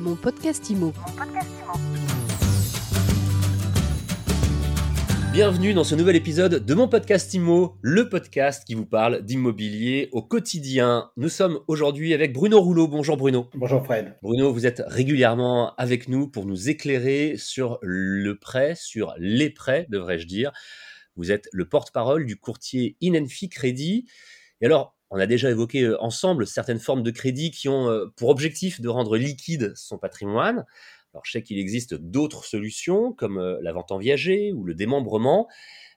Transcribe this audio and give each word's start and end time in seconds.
Mon 0.00 0.16
podcast 0.16 0.70
IMO. 0.70 0.94
Bienvenue 5.30 5.74
dans 5.74 5.84
ce 5.84 5.94
nouvel 5.94 6.16
épisode 6.16 6.64
de 6.64 6.74
mon 6.74 6.88
podcast 6.88 7.34
IMO, 7.34 7.76
le 7.82 8.08
podcast 8.08 8.64
qui 8.66 8.74
vous 8.74 8.86
parle 8.86 9.20
d'immobilier 9.20 10.08
au 10.12 10.22
quotidien. 10.22 11.10
Nous 11.18 11.28
sommes 11.28 11.60
aujourd'hui 11.68 12.14
avec 12.14 12.32
Bruno 12.32 12.62
Rouleau. 12.62 12.88
Bonjour 12.88 13.18
Bruno. 13.18 13.50
Bonjour 13.52 13.84
Fred. 13.84 14.16
Bruno, 14.22 14.50
vous 14.54 14.64
êtes 14.64 14.82
régulièrement 14.86 15.74
avec 15.76 16.08
nous 16.08 16.28
pour 16.28 16.46
nous 16.46 16.70
éclairer 16.70 17.34
sur 17.36 17.78
le 17.82 18.38
prêt, 18.38 18.74
sur 18.76 19.12
les 19.18 19.50
prêts, 19.50 19.86
devrais-je 19.90 20.26
dire. 20.26 20.50
Vous 21.14 21.30
êtes 21.30 21.46
le 21.52 21.68
porte-parole 21.68 22.24
du 22.24 22.36
courtier 22.36 22.96
Inenfi 23.02 23.50
Crédit. 23.50 24.06
Et 24.62 24.66
alors, 24.66 24.96
on 25.10 25.18
a 25.18 25.26
déjà 25.26 25.50
évoqué 25.50 25.82
euh, 25.82 26.02
ensemble 26.02 26.46
certaines 26.46 26.78
formes 26.78 27.02
de 27.02 27.10
crédit 27.10 27.50
qui 27.50 27.68
ont 27.68 27.88
euh, 27.88 28.06
pour 28.16 28.28
objectif 28.28 28.80
de 28.80 28.88
rendre 28.88 29.16
liquide 29.16 29.72
son 29.74 29.98
patrimoine. 29.98 30.64
Alors 31.12 31.24
je 31.24 31.32
sais 31.32 31.42
qu'il 31.42 31.58
existe 31.58 31.94
d'autres 31.94 32.44
solutions 32.44 33.12
comme 33.12 33.38
euh, 33.38 33.58
la 33.62 33.72
vente 33.72 33.90
en 33.90 33.98
viager 33.98 34.52
ou 34.52 34.64
le 34.64 34.74
démembrement, 34.74 35.48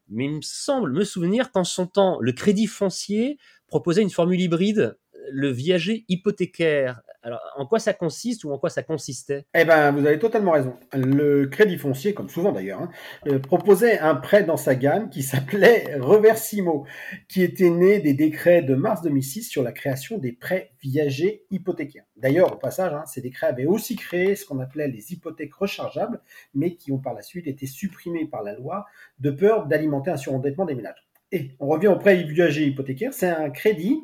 mais 0.09 0.25
il 0.25 0.31
me 0.31 0.41
semble 0.41 0.91
me 0.91 1.03
souvenir 1.03 1.51
qu'en 1.51 1.63
son 1.63 1.85
temps, 1.85 2.17
le 2.19 2.31
crédit 2.33 2.67
foncier 2.67 3.37
proposait 3.67 4.01
une 4.01 4.09
formule 4.09 4.41
hybride 4.41 4.97
le 5.31 5.49
viager 5.49 6.05
hypothécaire. 6.07 7.01
Alors, 7.25 7.39
en 7.55 7.65
quoi 7.65 7.79
ça 7.79 7.93
consiste 7.93 8.43
ou 8.43 8.51
en 8.51 8.57
quoi 8.57 8.69
ça 8.69 8.83
consistait? 8.83 9.45
Eh 9.53 9.63
ben, 9.63 9.91
vous 9.91 10.05
avez 10.05 10.19
totalement 10.19 10.51
raison. 10.51 10.75
Le 10.93 11.45
Crédit 11.47 11.77
Foncier, 11.77 12.13
comme 12.13 12.27
souvent 12.27 12.51
d'ailleurs, 12.51 12.81
hein, 12.81 12.89
euh, 13.27 13.39
proposait 13.39 13.97
un 13.99 14.15
prêt 14.15 14.43
dans 14.43 14.57
sa 14.57 14.75
gamme 14.75 15.09
qui 15.09 15.23
s'appelait 15.23 15.95
Reversimo, 15.99 16.85
qui 17.29 17.41
était 17.41 17.69
né 17.69 17.99
des 17.99 18.13
décrets 18.13 18.61
de 18.61 18.75
mars 18.75 19.01
2006 19.01 19.43
sur 19.43 19.63
la 19.63 19.71
création 19.71 20.17
des 20.17 20.33
prêts 20.33 20.71
viagers 20.81 21.45
hypothécaires. 21.49 22.03
D'ailleurs, 22.17 22.53
au 22.53 22.57
passage, 22.57 22.93
hein, 22.93 23.03
ces 23.05 23.21
décrets 23.21 23.47
avaient 23.47 23.65
aussi 23.65 23.95
créé 23.95 24.35
ce 24.35 24.45
qu'on 24.45 24.59
appelait 24.59 24.89
les 24.89 25.13
hypothèques 25.13 25.55
rechargeables, 25.55 26.19
mais 26.53 26.75
qui 26.75 26.91
ont 26.91 26.99
par 26.99 27.13
la 27.13 27.21
suite 27.21 27.47
été 27.47 27.67
supprimés 27.67 28.25
par 28.25 28.43
la 28.43 28.53
loi 28.53 28.85
de 29.19 29.31
peur 29.31 29.67
d'alimenter 29.67 30.11
un 30.11 30.17
surendettement 30.17 30.65
des 30.65 30.75
ménages. 30.75 31.07
Et 31.31 31.51
on 31.59 31.67
revient 31.67 31.87
au 31.87 31.97
prêt 31.97 32.21
viager 32.23 32.65
hypothécaire, 32.65 33.13
c'est 33.13 33.29
un 33.29 33.49
crédit 33.49 34.03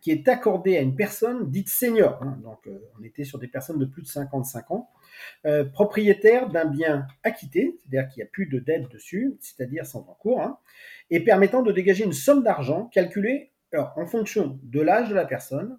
qui 0.00 0.10
est 0.10 0.28
accordé 0.28 0.76
à 0.76 0.80
une 0.80 0.96
personne 0.96 1.50
dite 1.50 1.68
senior, 1.68 2.18
hein, 2.22 2.38
donc 2.42 2.66
euh, 2.66 2.78
on 2.98 3.04
était 3.04 3.24
sur 3.24 3.38
des 3.38 3.48
personnes 3.48 3.78
de 3.78 3.84
plus 3.84 4.02
de 4.02 4.06
55 4.06 4.70
ans, 4.70 4.90
euh, 5.46 5.64
propriétaire 5.64 6.48
d'un 6.48 6.64
bien 6.64 7.06
acquitté, 7.22 7.76
c'est-à-dire 7.78 8.08
qu'il 8.08 8.22
n'y 8.22 8.28
a 8.28 8.30
plus 8.30 8.46
de 8.46 8.58
dette 8.58 8.88
dessus, 8.90 9.36
c'est-à-dire 9.40 9.84
sans 9.84 10.00
encours, 10.08 10.40
hein, 10.40 10.58
et 11.10 11.20
permettant 11.20 11.62
de 11.62 11.72
dégager 11.72 12.04
une 12.04 12.12
somme 12.12 12.42
d'argent 12.42 12.86
calculée 12.86 13.52
en 13.72 14.06
fonction 14.06 14.58
de 14.62 14.80
l'âge 14.80 15.10
de 15.10 15.14
la 15.14 15.24
personne, 15.24 15.78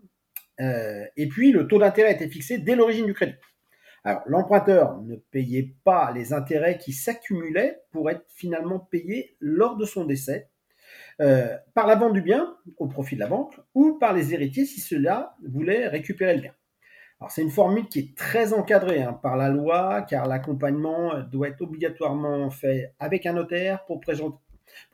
euh, 0.62 1.06
et 1.18 1.28
puis 1.28 1.52
le 1.52 1.68
taux 1.68 1.80
d'intérêt 1.80 2.14
était 2.14 2.30
fixé 2.30 2.58
dès 2.58 2.76
l'origine 2.76 3.06
du 3.06 3.14
crédit. 3.14 3.36
Alors, 4.04 4.22
l'emprunteur 4.26 5.02
ne 5.02 5.16
payait 5.16 5.76
pas 5.84 6.12
les 6.12 6.34
intérêts 6.34 6.78
qui 6.78 6.92
s'accumulaient 6.92 7.82
pour 7.92 8.10
être 8.10 8.26
finalement 8.30 8.80
payés 8.80 9.36
lors 9.40 9.78
de 9.78 9.86
son 9.86 10.06
décès, 10.06 10.50
euh, 11.22 11.56
par 11.76 11.86
la 11.86 11.96
vente 11.96 12.14
du 12.14 12.22
bien 12.22 12.56
au 12.78 12.88
profit 12.88 13.16
de 13.16 13.20
la 13.20 13.28
banque 13.28 13.60
ou 13.76 13.94
par 14.00 14.14
les 14.14 14.34
héritiers 14.34 14.66
si 14.66 14.82
cela 14.82 15.36
voulait 15.48 15.88
récupérer 15.88 16.36
le 16.36 16.42
bien. 16.42 16.54
Alors 17.20 17.30
c'est 17.30 17.44
une 17.44 17.52
formule 17.52 17.88
qui 17.88 18.00
est 18.00 18.18
très 18.18 18.54
encadrée 18.54 19.04
hein, 19.04 19.14
par 19.14 19.38
la 19.38 19.50
loi 19.50 20.02
car 20.02 20.28
l'accompagnement 20.28 21.20
doit 21.32 21.50
être 21.50 21.62
obligatoirement 21.62 22.50
fait 22.50 22.96
avec 23.00 23.28
un 23.28 23.34
notaire 23.34 23.86
pour, 23.86 24.02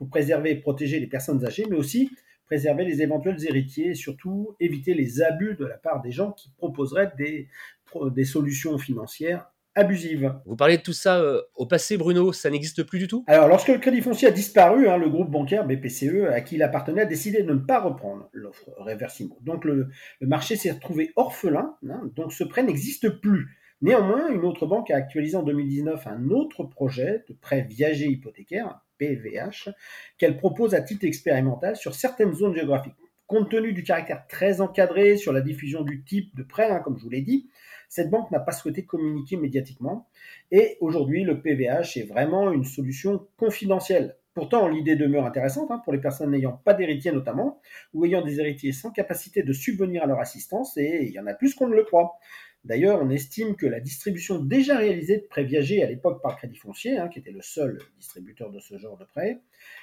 préserver 0.10 0.52
et 0.52 0.56
protéger 0.56 1.00
les 1.00 1.08
personnes 1.08 1.46
âgées 1.46 1.66
mais 1.70 1.78
aussi 1.78 2.12
préserver 2.46 2.84
les 2.84 3.02
éventuels 3.02 3.46
héritiers 3.46 3.92
et 3.92 3.96
surtout 3.96 4.56
éviter 4.60 4.94
les 4.94 5.22
abus 5.22 5.56
de 5.56 5.66
la 5.66 5.78
part 5.78 6.02
des 6.02 6.12
gens 6.12 6.34
qui 6.34 6.52
proposeraient 6.58 7.14
des 7.18 8.26
solutions 8.26 8.78
financières 8.78 9.50
abusive. 9.78 10.34
Vous 10.46 10.56
parlez 10.56 10.78
de 10.78 10.82
tout 10.82 10.94
ça 10.94 11.20
euh, 11.20 11.42
au 11.56 11.66
passé, 11.66 11.98
Bruno, 11.98 12.34
ça 12.34 12.50
n'existe 12.50 12.84
plus 12.84 13.00
du 13.00 13.08
tout? 13.08 13.24
Alors, 13.28 13.48
lorsque 13.48 13.70
le 13.70 13.78
Crédit 13.78 14.02
Foncier 14.02 14.28
a 14.28 14.32
disparu, 14.32 14.90
hein, 14.90 14.98
le 14.98 15.10
groupe 15.10 15.30
bancaire 15.30 15.66
BPCE, 15.66 16.26
à 16.32 16.42
qui 16.42 16.56
il 16.56 16.64
appartenait, 16.64 17.02
a 17.02 17.06
décidé 17.06 17.44
de 17.44 17.54
ne 17.54 17.60
pas 17.60 17.80
reprendre 17.80 18.28
l'offre 18.34 18.70
Reversimo. 18.78 19.38
Donc, 19.42 19.64
le, 19.64 19.90
marché 20.22 20.56
s'est 20.56 20.72
retrouvé 20.72 21.12
orphelin, 21.16 21.76
hein, 21.90 22.12
donc 22.16 22.34
ce 22.34 22.44
prêt 22.44 22.64
n'existe 22.64 23.10
plus. 23.22 23.58
Néanmoins, 23.82 24.30
une 24.30 24.44
autre 24.44 24.66
banque 24.66 24.90
a 24.90 24.96
actualisé 24.96 25.38
en 25.38 25.44
2019 25.44 26.08
un 26.08 26.30
autre 26.30 26.64
projet 26.64 27.24
de 27.30 27.34
prêt 27.34 27.62
viager 27.70 28.08
hypothécaire, 28.08 28.82
PVH, 28.98 29.70
qu'elle 30.18 30.38
propose 30.38 30.74
à 30.74 30.82
titre 30.82 31.06
expérimental 31.06 31.76
sur 31.76 31.94
certaines 31.94 32.34
zones 32.34 32.56
géographiques. 32.56 32.96
Compte 33.28 33.52
tenu 33.52 33.74
du 33.74 33.84
caractère 33.84 34.26
très 34.28 34.62
encadré 34.62 35.18
sur 35.18 35.34
la 35.34 35.42
diffusion 35.42 35.84
du 35.84 36.04
type 36.04 36.36
de 36.36 36.44
prêt, 36.44 36.70
hein, 36.70 36.80
comme 36.80 36.98
je 36.98 37.04
vous 37.04 37.10
l'ai 37.10 37.22
dit, 37.22 37.50
cette 37.90 38.10
banque 38.10 38.32
n'a 38.32 38.40
pas 38.40 38.54
souhaité 38.54 38.86
communiquer 38.86 39.38
médiatiquement 39.38 40.08
et 40.52 40.78
aujourd'hui 40.80 41.24
le 41.24 41.42
PVH 41.42 41.98
est 41.98 42.08
vraiment 42.08 42.52
une 42.52 42.64
solution 42.64 43.28
confidentielle. 43.38 44.16
Pourtant, 44.34 44.68
l'idée 44.68 44.96
demeure 44.96 45.26
intéressante 45.26 45.72
hein, 45.72 45.82
pour 45.84 45.94
les 45.94 46.00
personnes 46.00 46.32
n'ayant 46.32 46.54
pas 46.54 46.74
d'héritiers 46.74 47.12
notamment, 47.12 47.60
ou 47.94 48.06
ayant 48.06 48.22
des 48.22 48.40
héritiers 48.40 48.72
sans 48.72 48.92
capacité 48.92 49.42
de 49.42 49.52
subvenir 49.52 50.04
à 50.04 50.06
leur 50.06 50.20
assistance, 50.20 50.78
et 50.78 51.06
il 51.08 51.12
y 51.12 51.20
en 51.20 51.26
a 51.26 51.34
plus 51.34 51.56
qu'on 51.56 51.68
ne 51.68 51.76
le 51.76 51.84
croit. 51.84 52.20
D'ailleurs, 52.64 53.02
on 53.02 53.10
estime 53.10 53.56
que 53.56 53.66
la 53.66 53.80
distribution 53.80 54.40
déjà 54.40 54.78
réalisée 54.78 55.18
de 55.18 55.26
prêts 55.28 55.44
viagers 55.44 55.82
à 55.82 55.88
l'époque 55.88 56.22
par 56.22 56.38
Crédit 56.38 56.58
Foncier, 56.58 57.00
hein, 57.00 57.08
qui 57.08 57.18
était 57.18 57.32
le 57.32 57.42
seul 57.42 57.80
distributeur 57.98 58.52
de 58.52 58.60
ce 58.60 58.78
genre 58.78 58.98
de 58.98 59.06
prêts, 59.06 59.40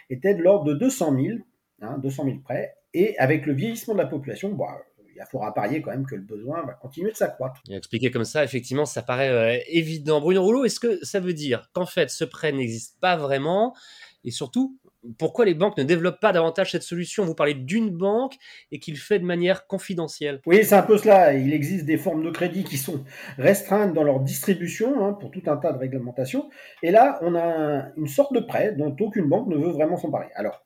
était 0.09 0.35
de 0.35 0.43
l'ordre 0.43 0.67
de 0.67 0.75
200 0.75 1.21
000, 1.21 1.39
hein, 1.81 1.99
200 1.99 2.25
000 2.25 2.39
prêts, 2.45 2.75
et 2.93 3.19
avec 3.19 3.47
le 3.47 3.55
vieillissement 3.55 3.95
de 3.95 3.99
la 3.99 4.07
population, 4.07 4.53
bah, 4.53 4.79
il 5.17 5.23
faudra 5.31 5.55
parier 5.55 5.81
quand 5.81 5.91
même 5.91 6.07
que 6.07 6.15
le 6.15 6.23
besoin 6.23 6.65
va 6.65 6.73
continuer 6.73 7.11
de 7.11 7.17
s'accroître. 7.17 7.61
Expliquer 7.71 8.11
comme 8.11 8.25
ça, 8.25 8.45
effectivement, 8.45 8.85
ça 8.85 9.03
paraît 9.03 9.31
euh, 9.31 9.61
évident. 9.69 10.21
Bruno 10.21 10.43
Rouleau, 10.43 10.65
est-ce 10.65 10.81
que 10.81 11.05
ça 11.05 11.21
veut 11.21 11.35
dire 11.35 11.71
qu'en 11.73 11.87
fait, 11.87 12.11
ce 12.11 12.25
prêt 12.25 12.53
n'existe 12.53 12.99
pas 13.01 13.17
vraiment? 13.17 13.75
Et 14.25 14.31
surtout, 14.31 14.79
pourquoi 15.19 15.45
les 15.45 15.55
banques 15.55 15.77
ne 15.77 15.85
développent 15.85 16.21
pas 16.21 16.33
davantage 16.33 16.73
cette 16.73 16.83
solution? 16.83 17.25
Vous 17.25 17.35
parlez 17.35 17.55
d'une 17.55 17.91
banque 17.91 18.37
et 18.73 18.79
qu'il 18.79 18.97
fait 18.97 19.19
de 19.19 19.25
manière 19.25 19.67
confidentielle. 19.67 20.41
Oui, 20.47 20.65
c'est 20.65 20.75
un 20.75 20.83
peu 20.83 20.97
cela. 20.97 21.35
Il 21.35 21.53
existe 21.53 21.85
des 21.85 21.99
formes 21.99 22.25
de 22.25 22.31
crédit 22.31 22.65
qui 22.65 22.79
sont 22.79 23.05
restreintes 23.37 23.93
dans 23.93 24.03
leur 24.03 24.21
distribution 24.21 25.05
hein, 25.05 25.13
pour 25.13 25.31
tout 25.31 25.43
un 25.47 25.57
tas 25.57 25.73
de 25.73 25.79
réglementations. 25.79 26.49
Et 26.83 26.91
là, 26.91 27.19
on 27.21 27.35
a 27.35 27.89
une 27.97 28.09
sorte 28.09 28.33
de 28.33 28.41
prêt 28.41 28.73
dont 28.73 28.97
aucune 28.99 29.29
banque 29.29 29.49
ne 29.49 29.57
veut 29.57 29.73
vraiment 29.73 29.99
s'emparer. 29.99 30.29
Alors, 30.35 30.64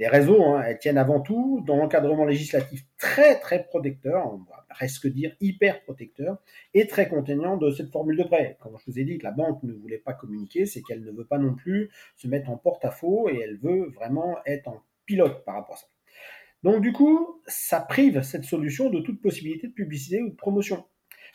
les 0.00 0.08
réseaux, 0.08 0.42
hein, 0.42 0.62
elles 0.66 0.78
tiennent 0.78 0.96
avant 0.96 1.20
tout 1.20 1.62
dans 1.66 1.76
l'encadrement 1.76 2.24
législatif 2.24 2.86
très 2.96 3.38
très 3.38 3.64
protecteur, 3.64 4.32
on 4.32 4.38
va 4.50 4.64
presque 4.70 5.06
dire 5.06 5.36
hyper 5.42 5.82
protecteur, 5.82 6.38
et 6.72 6.86
très 6.86 7.06
contraignant 7.06 7.58
de 7.58 7.70
cette 7.70 7.90
formule 7.90 8.16
de 8.16 8.24
prêt. 8.24 8.56
Comme 8.62 8.78
je 8.78 8.90
vous 8.90 8.98
ai 8.98 9.04
dit 9.04 9.18
que 9.18 9.24
la 9.24 9.30
banque 9.30 9.62
ne 9.62 9.74
voulait 9.74 9.98
pas 9.98 10.14
communiquer, 10.14 10.64
c'est 10.64 10.80
qu'elle 10.80 11.04
ne 11.04 11.12
veut 11.12 11.26
pas 11.26 11.36
non 11.36 11.54
plus 11.54 11.90
se 12.16 12.26
mettre 12.28 12.48
en 12.48 12.56
porte-à-faux 12.56 13.28
et 13.28 13.40
elle 13.44 13.58
veut 13.58 13.90
vraiment 13.94 14.38
être 14.46 14.68
en 14.68 14.80
pilote 15.04 15.44
par 15.44 15.56
rapport 15.56 15.74
à 15.74 15.78
ça. 15.78 15.86
Donc 16.62 16.80
du 16.80 16.94
coup, 16.94 17.42
ça 17.46 17.80
prive 17.80 18.22
cette 18.22 18.44
solution 18.44 18.88
de 18.88 19.00
toute 19.00 19.20
possibilité 19.20 19.68
de 19.68 19.74
publicité 19.74 20.22
ou 20.22 20.30
de 20.30 20.34
promotion. 20.34 20.82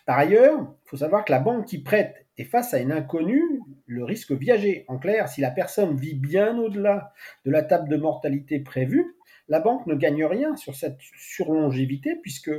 Par 0.07 0.17
ailleurs, 0.17 0.59
il 0.59 0.89
faut 0.89 0.97
savoir 0.97 1.23
que 1.23 1.31
la 1.31 1.39
banque 1.39 1.65
qui 1.65 1.83
prête 1.83 2.25
est 2.39 2.45
face 2.45 2.73
à 2.73 2.79
une 2.79 2.91
inconnue, 2.91 3.61
le 3.85 4.03
risque 4.03 4.31
viager. 4.31 4.85
En 4.87 4.97
clair, 4.97 5.29
si 5.29 5.41
la 5.41 5.51
personne 5.51 5.95
vit 5.95 6.15
bien 6.15 6.57
au-delà 6.57 7.13
de 7.45 7.51
la 7.51 7.63
table 7.63 7.89
de 7.89 7.97
mortalité 7.97 8.59
prévue, 8.59 9.15
la 9.47 9.59
banque 9.59 9.85
ne 9.85 9.95
gagne 9.95 10.25
rien 10.25 10.55
sur 10.55 10.75
cette 10.75 10.99
surlongévité 10.99 12.15
puisque 12.21 12.51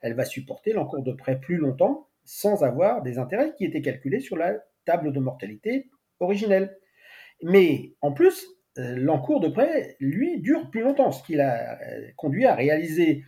elle 0.00 0.14
va 0.14 0.24
supporter 0.24 0.72
l'encours 0.72 1.02
de 1.02 1.12
prêt 1.12 1.38
plus 1.38 1.56
longtemps 1.56 2.08
sans 2.24 2.64
avoir 2.64 3.02
des 3.02 3.18
intérêts 3.18 3.54
qui 3.56 3.64
étaient 3.64 3.82
calculés 3.82 4.20
sur 4.20 4.36
la 4.36 4.54
table 4.84 5.12
de 5.12 5.20
mortalité 5.20 5.90
originelle. 6.20 6.76
Mais 7.42 7.94
en 8.00 8.12
plus, 8.12 8.46
euh, 8.78 8.96
l'encours 8.96 9.40
de 9.40 9.48
prêt, 9.48 9.96
lui, 10.00 10.40
dure 10.40 10.70
plus 10.70 10.80
longtemps, 10.80 11.12
ce 11.12 11.22
qui 11.24 11.34
l'a 11.34 11.78
euh, 11.80 12.08
conduit 12.16 12.46
à 12.46 12.54
réaliser 12.54 13.24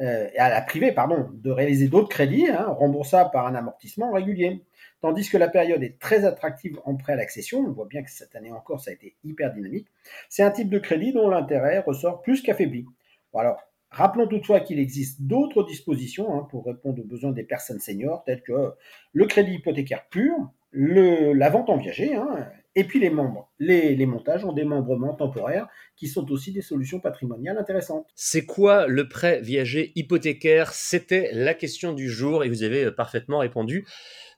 euh, 0.00 0.28
à 0.36 0.50
la 0.50 0.60
privée, 0.60 0.92
pardon, 0.92 1.30
de 1.32 1.50
réaliser 1.50 1.88
d'autres 1.88 2.08
crédits 2.08 2.48
hein, 2.48 2.66
remboursables 2.66 3.30
par 3.30 3.46
un 3.46 3.54
amortissement 3.54 4.12
régulier. 4.12 4.62
Tandis 5.00 5.28
que 5.28 5.38
la 5.38 5.48
période 5.48 5.82
est 5.82 5.98
très 5.98 6.24
attractive 6.24 6.78
en 6.84 6.96
prêt 6.96 7.14
à 7.14 7.16
l'accession, 7.16 7.60
on 7.60 7.72
voit 7.72 7.86
bien 7.86 8.02
que 8.02 8.10
cette 8.10 8.34
année 8.36 8.52
encore 8.52 8.80
ça 8.80 8.90
a 8.90 8.94
été 8.94 9.16
hyper 9.24 9.52
dynamique, 9.52 9.88
c'est 10.28 10.42
un 10.42 10.50
type 10.50 10.68
de 10.68 10.78
crédit 10.78 11.12
dont 11.12 11.28
l'intérêt 11.28 11.78
ressort 11.80 12.22
plus 12.22 12.42
qu'affaibli. 12.42 12.86
Bon, 13.32 13.38
alors, 13.38 13.58
rappelons 13.90 14.26
toutefois 14.26 14.60
qu'il 14.60 14.78
existe 14.78 15.22
d'autres 15.22 15.64
dispositions 15.64 16.34
hein, 16.34 16.46
pour 16.50 16.66
répondre 16.66 17.00
aux 17.02 17.06
besoins 17.06 17.32
des 17.32 17.44
personnes 17.44 17.80
seniors, 17.80 18.24
telles 18.24 18.42
que 18.42 18.72
le 19.12 19.26
crédit 19.26 19.54
hypothécaire 19.54 20.06
pur, 20.10 20.34
le, 20.70 21.32
la 21.32 21.48
vente 21.50 21.70
en 21.70 21.76
viager, 21.76 22.14
hein, 22.14 22.50
et 22.76 22.84
puis 22.84 23.00
les 23.00 23.08
membres, 23.08 23.50
les, 23.58 24.04
montages 24.04 24.44
en 24.44 24.52
démembrement 24.52 25.14
temporaire, 25.14 25.66
qui 25.96 26.08
sont 26.08 26.30
aussi 26.30 26.52
des 26.52 26.60
solutions 26.60 27.00
patrimoniales 27.00 27.56
intéressantes. 27.56 28.06
C'est 28.14 28.44
quoi 28.44 28.86
le 28.86 29.08
prêt 29.08 29.40
viager 29.40 29.92
hypothécaire? 29.94 30.72
C'était 30.74 31.30
la 31.32 31.54
question 31.54 31.94
du 31.94 32.10
jour 32.10 32.44
et 32.44 32.50
vous 32.50 32.62
avez 32.62 32.84
euh, 32.84 32.90
parfaitement 32.90 33.38
répondu. 33.38 33.86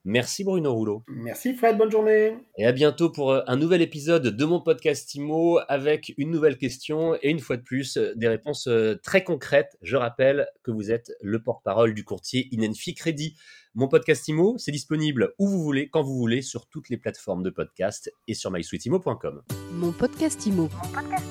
Merci 0.05 0.45
Bruno 0.45 0.73
Rouleau. 0.73 1.03
Merci 1.09 1.53
Fred, 1.53 1.77
bonne 1.77 1.91
journée. 1.91 2.37
Et 2.57 2.65
à 2.65 2.71
bientôt 2.71 3.11
pour 3.11 3.33
euh, 3.33 3.43
un 3.49 3.57
nouvel 3.57 3.83
épisode 3.83 4.29
de 4.29 4.45
mon 4.45 4.61
podcast 4.61 5.13
IMO 5.17 5.59
avec 5.67 6.15
une 6.17 6.31
nouvelle 6.31 6.57
question 6.57 7.17
et 7.17 7.31
une 7.31 7.41
fois 7.41 7.57
de 7.57 7.63
plus 7.63 7.97
euh, 7.97 8.15
des 8.15 8.29
réponses 8.29 8.69
très 9.03 9.25
concrètes. 9.25 9.77
Je 9.83 9.97
rappelle 9.97 10.47
que 10.63 10.71
vous 10.71 10.93
êtes 10.93 11.11
le 11.21 11.43
porte-parole 11.43 11.93
du 11.93 12.05
courtier 12.05 12.47
Inenfi 12.53 12.95
Crédit. 12.95 13.35
Mon 13.75 13.87
podcast 13.87 14.27
IMO, 14.27 14.57
c'est 14.59 14.73
disponible 14.73 15.35
où 15.39 15.47
vous 15.47 15.63
voulez, 15.63 15.89
quand 15.89 16.03
vous 16.03 16.17
voulez, 16.17 16.43
sur 16.43 16.67
toutes 16.67 16.89
les 16.89 16.97
plateformes 16.97 17.43
de 17.43 17.51
podcast 17.51 18.11
et 18.29 18.35
sur 18.35 18.51
mysweetimo.com. 18.51 19.43
Mon 19.73 19.93
podcast 19.93 20.47
IMO. 20.47 20.63
Mon 20.63 20.69
podcast 20.69 21.27